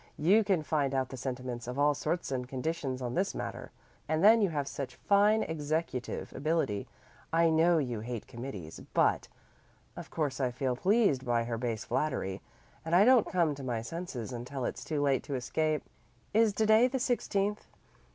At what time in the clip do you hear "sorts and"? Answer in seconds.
1.93-2.47